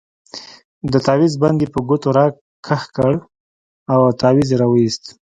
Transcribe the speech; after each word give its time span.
د 0.91 0.93
تاويز 1.05 1.33
بند 1.41 1.59
يې 1.63 1.67
په 1.73 1.79
ګوتو 1.87 2.09
راكښ 2.17 2.81
كړ 2.95 3.13
تاويز 4.21 4.47
يې 4.53 4.57
راوايست. 4.61 5.03